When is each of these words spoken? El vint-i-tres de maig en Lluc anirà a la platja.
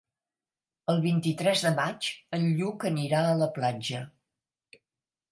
El 0.93 1.01
vint-i-tres 1.01 1.59
de 1.65 1.71
maig 1.79 2.07
en 2.37 2.47
Lluc 2.59 2.85
anirà 2.89 3.19
a 3.27 3.35
la 3.43 3.49
platja. 3.59 4.01